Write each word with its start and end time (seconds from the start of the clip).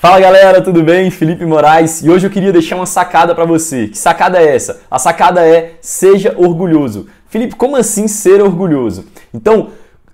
Fala 0.00 0.20
galera, 0.20 0.62
tudo 0.62 0.80
bem? 0.80 1.10
Felipe 1.10 1.44
Moraes 1.44 2.04
e 2.04 2.08
hoje 2.08 2.24
eu 2.24 2.30
queria 2.30 2.52
deixar 2.52 2.76
uma 2.76 2.86
sacada 2.86 3.34
para 3.34 3.44
você. 3.44 3.88
Que 3.88 3.98
sacada 3.98 4.40
é 4.40 4.54
essa? 4.54 4.80
A 4.88 4.96
sacada 4.96 5.44
é 5.44 5.72
seja 5.80 6.36
orgulhoso. 6.38 7.08
Felipe, 7.28 7.56
como 7.56 7.74
assim 7.74 8.06
ser 8.06 8.40
orgulhoso? 8.40 9.06
Então, 9.34 9.70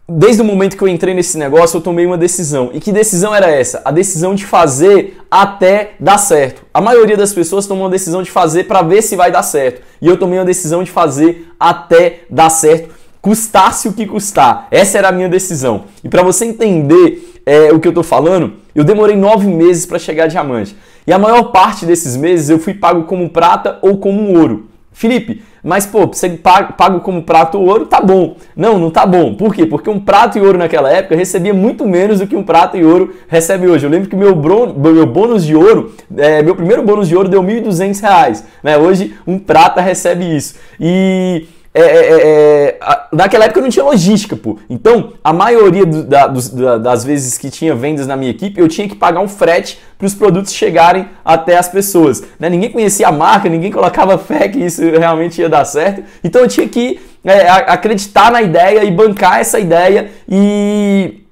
desde 0.09 0.41
o 0.41 0.45
momento 0.45 0.79
que 0.79 0.83
eu 0.83 0.89
entrei 0.89 1.12
nesse 1.12 1.37
negócio, 1.37 1.77
eu 1.77 1.83
tomei 1.83 2.07
uma 2.07 2.17
decisão. 2.17 2.71
E 2.73 2.81
que 2.81 2.91
decisão 2.91 3.35
era 3.35 3.51
essa? 3.51 3.83
A 3.85 3.91
decisão 3.91 4.35
de 4.35 4.47
fazer 4.47 5.18
até 5.30 5.91
dar 6.01 6.16
certo. 6.16 6.62
A 6.73 6.80
maioria 6.80 7.19
das 7.19 7.35
pessoas 7.35 7.66
tomam 7.66 7.85
a 7.85 7.91
decisão 7.91 8.23
de 8.23 8.30
fazer 8.30 8.64
para 8.64 8.80
ver 8.80 9.03
se 9.03 9.16
vai 9.16 9.30
dar 9.30 9.43
certo. 9.43 9.82
E 10.01 10.09
eu 10.09 10.16
tomei 10.16 10.39
a 10.39 10.45
decisão 10.45 10.82
de 10.82 10.91
fazer 10.91 11.53
até 11.61 12.21
dar 12.30 12.48
certo, 12.48 12.89
custasse 13.21 13.87
o 13.87 13.93
que 13.93 14.07
custar. 14.07 14.66
Essa 14.71 14.96
era 14.96 15.09
a 15.09 15.12
minha 15.12 15.29
decisão. 15.29 15.85
E 16.03 16.09
para 16.09 16.23
você 16.23 16.46
entender 16.46 17.34
é, 17.46 17.72
o 17.72 17.80
que 17.80 17.88
eu 17.88 17.92
tô 17.92 18.02
falando, 18.02 18.54
eu 18.74 18.84
demorei 18.84 19.16
nove 19.16 19.46
meses 19.46 19.86
para 19.86 19.98
chegar 19.98 20.24
a 20.24 20.29
diamante. 20.29 20.76
E 21.07 21.12
a 21.12 21.18
maior 21.18 21.44
parte 21.44 21.85
desses 21.85 22.16
meses 22.16 22.48
eu 22.48 22.58
fui 22.58 22.75
pago 22.75 23.04
como 23.04 23.29
prata 23.29 23.79
ou 23.82 23.98
como 23.98 24.39
ouro. 24.39 24.68
Felipe, 24.93 25.43
mas 25.62 25.85
pô, 25.86 26.07
você 26.07 26.29
pago 26.29 27.00
como 27.00 27.22
prata 27.22 27.58
ou 27.58 27.66
ouro, 27.66 27.85
tá 27.85 28.00
bom. 28.00 28.36
Não, 28.54 28.79
não 28.79 28.90
tá 28.90 29.04
bom. 29.04 29.35
Por 29.35 29.52
quê? 29.52 29.66
Porque 29.66 29.90
um 29.90 29.99
prato 29.99 30.38
e 30.38 30.40
ouro 30.40 30.57
naquela 30.57 30.88
época 30.90 31.16
recebia 31.16 31.52
muito 31.52 31.85
menos 31.85 32.20
do 32.20 32.27
que 32.27 32.36
um 32.36 32.44
prata 32.44 32.77
e 32.78 32.84
ouro 32.84 33.12
recebe 33.27 33.66
hoje. 33.66 33.84
Eu 33.84 33.91
lembro 33.91 34.08
que 34.08 34.14
meu, 34.14 34.36
meu 34.36 35.06
bônus 35.06 35.44
de 35.44 35.56
ouro, 35.56 35.92
é, 36.16 36.42
meu 36.42 36.55
primeiro 36.55 36.83
bônus 36.83 37.08
de 37.08 37.16
ouro 37.16 37.28
deu 37.28 37.42
R$ 37.42 37.61
1.200. 37.62 38.44
Né? 38.62 38.78
Hoje 38.78 39.14
um 39.27 39.36
prata 39.36 39.80
recebe 39.80 40.36
isso. 40.36 40.55
E 40.78 41.47
é, 41.75 41.81
é, 41.81 42.12
é, 42.12 42.78
é 42.81 43.06
naquela 43.12 43.47
época 43.47 43.61
não 43.61 43.69
tinha 43.69 43.84
logística, 43.84 44.37
pô. 44.37 44.59
Então, 44.70 45.14
a 45.23 45.33
maioria 45.33 45.84
do, 45.84 46.05
da, 46.05 46.27
dos, 46.27 46.48
da, 46.48 46.78
das 46.78 47.05
vezes 47.05 47.37
que 47.37 47.50
tinha 47.50 47.75
vendas 47.75 48.06
na 48.06 48.17
minha 48.17 48.31
equipe, 48.31 48.61
eu 48.61 48.69
tinha 48.69 48.89
que 48.89 48.95
pagar 48.95 49.20
um 49.20 49.28
frete 49.28 49.78
para 49.98 50.06
os 50.06 50.14
produtos 50.14 50.53
chegarem 50.53 51.09
até 51.25 51.59
as 51.59 51.69
pessoas. 51.69 52.23
Né? 52.39 52.48
Ninguém 52.48 52.70
conhecia 52.70 53.08
a 53.08 53.12
marca, 53.12 53.48
ninguém 53.48 53.72
colocava 53.72 54.16
fé 54.16 54.48
que 54.48 54.58
isso 54.58 54.83
realmente 54.83 55.41
ia 55.41 55.48
dar 55.48 55.64
certo. 55.64 56.05
Então, 56.22 56.42
eu 56.42 56.48
tinha 56.48 56.69
que 56.69 57.00
é, 57.25 57.48
acreditar 57.48 58.31
na 58.31 58.41
ideia 58.41 58.84
e 58.84 58.91
bancar 58.91 59.41
essa 59.41 59.59
ideia 59.59 60.11
e 60.28 61.25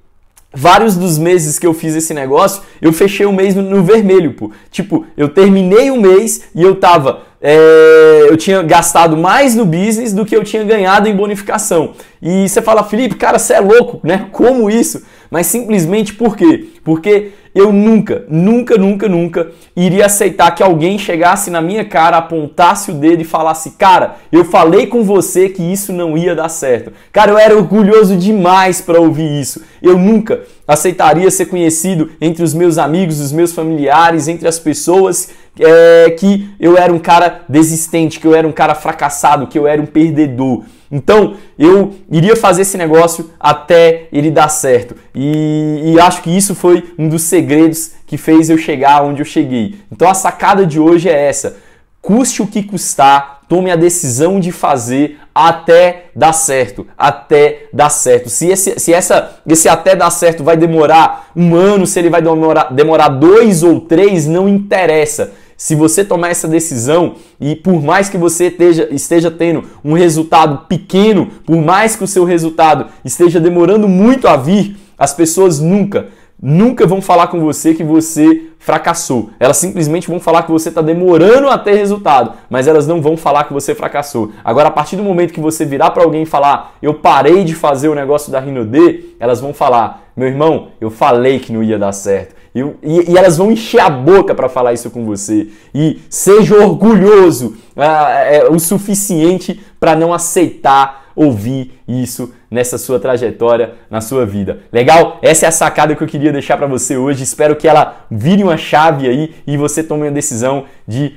vários 0.53 0.95
dos 0.95 1.17
meses 1.17 1.57
que 1.57 1.65
eu 1.65 1.73
fiz 1.73 1.95
esse 1.95 2.13
negócio, 2.13 2.61
eu 2.81 2.93
fechei 2.93 3.25
o 3.25 3.33
mês 3.33 3.55
no, 3.55 3.83
vermelho, 3.83 4.33
pô. 4.33 4.51
Tipo, 4.69 5.05
eu 5.17 5.27
terminei 5.27 5.89
o 5.89 5.99
mês 5.99 6.43
e 6.53 6.61
eu 6.61 6.75
tava. 6.75 7.21
É, 7.45 8.27
eu 8.29 8.37
tinha 8.37 8.63
gastado 8.63 9.17
mais 9.17 9.53
no 9.53 9.65
business 9.65 10.13
do 10.13 10.25
que 10.25 10.33
eu 10.33 10.45
tinha 10.45 10.63
ganhado 10.63 11.09
em 11.09 11.15
bonificação. 11.15 11.91
E 12.21 12.47
você 12.47 12.61
fala, 12.61 12.85
Felipe, 12.85 13.15
cara, 13.15 13.37
você 13.37 13.55
é 13.55 13.59
louco, 13.59 13.99
né? 14.01 14.27
Como 14.31 14.69
isso? 14.69 15.03
Mas 15.29 15.47
simplesmente 15.47 16.13
por 16.13 16.37
quê? 16.37 16.67
Porque 16.85 17.31
eu 17.53 17.71
nunca, 17.71 18.25
nunca, 18.29 18.77
nunca, 18.77 19.07
nunca 19.07 19.51
iria 19.75 20.05
aceitar 20.05 20.51
que 20.51 20.63
alguém 20.63 20.97
chegasse 20.97 21.51
na 21.51 21.61
minha 21.61 21.85
cara, 21.85 22.17
apontasse 22.17 22.91
o 22.91 22.93
dedo 22.95 23.21
e 23.21 23.25
falasse: 23.25 23.71
Cara, 23.71 24.15
eu 24.31 24.45
falei 24.45 24.87
com 24.87 25.03
você 25.03 25.49
que 25.49 25.61
isso 25.61 25.93
não 25.93 26.17
ia 26.17 26.33
dar 26.33 26.49
certo. 26.49 26.91
Cara, 27.11 27.31
eu 27.31 27.37
era 27.37 27.55
orgulhoso 27.55 28.15
demais 28.15 28.81
para 28.81 28.99
ouvir 28.99 29.39
isso. 29.39 29.61
Eu 29.81 29.97
nunca 29.97 30.41
aceitaria 30.67 31.29
ser 31.29 31.45
conhecido 31.45 32.09
entre 32.19 32.43
os 32.43 32.53
meus 32.53 32.77
amigos, 32.77 33.19
os 33.19 33.31
meus 33.31 33.51
familiares, 33.51 34.27
entre 34.27 34.47
as 34.47 34.57
pessoas 34.57 35.29
é, 35.59 36.11
que 36.11 36.49
eu 36.59 36.77
era 36.77 36.91
um 36.91 36.99
cara 36.99 37.41
desistente, 37.47 38.19
que 38.19 38.25
eu 38.25 38.35
era 38.35 38.47
um 38.47 38.51
cara 38.51 38.73
fracassado, 38.73 39.47
que 39.47 39.57
eu 39.57 39.67
era 39.67 39.81
um 39.81 39.85
perdedor. 39.85 40.63
Então 40.91 41.35
eu 41.57 41.95
iria 42.11 42.35
fazer 42.35 42.61
esse 42.61 42.77
negócio 42.77 43.31
até 43.39 44.07
ele 44.11 44.29
dar 44.29 44.49
certo. 44.49 44.95
E, 45.13 45.93
e, 45.93 45.99
acho 45.99 46.21
que 46.21 46.35
isso 46.35 46.53
foi 46.53 46.93
um 46.97 47.07
dos 47.09 47.23
segredos 47.23 47.93
que 48.05 48.17
fez 48.17 48.49
eu 48.49 48.57
chegar 48.57 49.03
onde 49.03 49.21
eu 49.21 49.25
cheguei. 49.25 49.75
Então 49.91 50.07
a 50.07 50.13
sacada 50.13 50.65
de 50.65 50.79
hoje 50.79 51.09
é 51.09 51.27
essa: 51.27 51.57
custe 51.99 52.43
o 52.43 52.47
que 52.47 52.61
custar, 52.61 53.41
tome 53.49 53.71
a 53.71 53.75
decisão 53.75 54.39
de 54.39 54.51
fazer 54.51 55.17
até 55.33 56.05
dar 56.15 56.33
certo, 56.33 56.85
até 56.95 57.65
dar 57.73 57.89
certo. 57.89 58.29
Se 58.29 58.47
esse, 58.49 58.79
se 58.79 58.93
essa, 58.93 59.39
esse 59.47 59.67
até 59.67 59.95
dar 59.95 60.11
certo 60.11 60.43
vai 60.43 60.55
demorar 60.55 61.31
um 61.35 61.55
ano, 61.55 61.87
se 61.87 61.97
ele 61.97 62.09
vai 62.11 62.21
demorar, 62.21 62.71
demorar 62.71 63.07
dois 63.07 63.63
ou 63.63 63.81
três, 63.81 64.27
não 64.27 64.47
interessa 64.47 65.33
se 65.63 65.75
você 65.75 66.03
tomar 66.03 66.27
essa 66.27 66.45
decisão 66.45 67.15
e 67.39 67.55
por 67.55 67.81
mais 67.81 68.09
que 68.09 68.17
você 68.17 68.47
esteja, 68.47 68.89
esteja 68.91 69.31
tendo 69.31 69.63
um 69.81 69.93
resultado 69.93 70.65
pequeno, 70.67 71.27
por 71.45 71.55
mais 71.55 71.95
que 71.95 72.03
o 72.03 72.07
seu 72.07 72.25
resultado 72.25 72.87
esteja 73.05 73.39
demorando 73.39 73.87
muito 73.87 74.27
a 74.27 74.35
vir, 74.35 74.75
as 74.97 75.13
pessoas 75.13 75.61
nunca, 75.61 76.07
nunca 76.41 76.85
vão 76.85 77.01
falar 77.01 77.27
com 77.27 77.39
você 77.39 77.73
que 77.73 77.81
você 77.81 78.49
fracassou. 78.59 79.29
Elas 79.39 79.55
simplesmente 79.55 80.09
vão 80.09 80.19
falar 80.19 80.43
que 80.43 80.51
você 80.51 80.67
está 80.67 80.81
demorando 80.81 81.47
a 81.47 81.57
ter 81.57 81.75
resultado, 81.75 82.33
mas 82.49 82.67
elas 82.67 82.85
não 82.85 83.01
vão 83.01 83.15
falar 83.15 83.45
que 83.45 83.53
você 83.53 83.73
fracassou. 83.73 84.33
Agora, 84.43 84.67
a 84.67 84.71
partir 84.71 84.97
do 84.97 85.03
momento 85.03 85.31
que 85.31 85.39
você 85.39 85.63
virar 85.63 85.91
para 85.91 86.03
alguém 86.03 86.23
e 86.23 86.25
falar, 86.25 86.75
eu 86.81 86.95
parei 86.95 87.45
de 87.45 87.55
fazer 87.55 87.87
o 87.87 87.95
negócio 87.95 88.29
da 88.29 88.39
Rinode, 88.41 89.15
elas 89.17 89.39
vão 89.39 89.53
falar, 89.53 90.09
meu 90.13 90.27
irmão, 90.27 90.71
eu 90.81 90.91
falei 90.91 91.39
que 91.39 91.53
não 91.53 91.63
ia 91.63 91.79
dar 91.79 91.93
certo. 91.93 92.42
E, 92.53 92.59
e, 92.59 93.11
e 93.11 93.17
elas 93.17 93.37
vão 93.37 93.51
encher 93.51 93.79
a 93.79 93.89
boca 93.89 94.35
para 94.35 94.47
falar 94.47 94.73
isso 94.73 94.89
com 94.91 95.05
você. 95.05 95.47
E 95.73 96.01
seja 96.09 96.55
orgulhoso 96.55 97.57
ah, 97.75 98.09
é, 98.25 98.45
o 98.49 98.59
suficiente 98.59 99.59
para 99.79 99.95
não 99.95 100.13
aceitar 100.13 101.03
ouvir 101.15 101.79
isso 101.87 102.33
nessa 102.49 102.77
sua 102.77 102.99
trajetória, 102.99 103.73
na 103.89 104.01
sua 104.01 104.25
vida. 104.25 104.59
Legal? 104.71 105.19
Essa 105.21 105.45
é 105.45 105.49
a 105.49 105.51
sacada 105.51 105.95
que 105.95 106.03
eu 106.03 106.07
queria 106.07 106.31
deixar 106.31 106.57
para 106.57 106.67
você 106.67 106.97
hoje. 106.97 107.23
Espero 107.23 107.55
que 107.55 107.67
ela 107.67 108.05
vire 108.09 108.43
uma 108.43 108.57
chave 108.57 109.07
aí 109.07 109.35
e 109.45 109.57
você 109.57 109.83
tome 109.83 110.07
a 110.07 110.11
decisão 110.11 110.65
de 110.87 111.15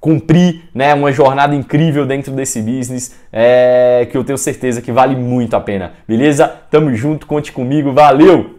cumprir 0.00 0.62
né, 0.74 0.94
uma 0.94 1.10
jornada 1.10 1.54
incrível 1.54 2.06
dentro 2.06 2.32
desse 2.32 2.60
business 2.60 3.16
é, 3.32 4.06
que 4.10 4.16
eu 4.16 4.22
tenho 4.22 4.38
certeza 4.38 4.80
que 4.80 4.92
vale 4.92 5.16
muito 5.16 5.54
a 5.56 5.60
pena. 5.60 5.94
Beleza? 6.06 6.46
Tamo 6.70 6.94
junto, 6.94 7.26
conte 7.26 7.50
comigo, 7.50 7.92
valeu! 7.92 8.55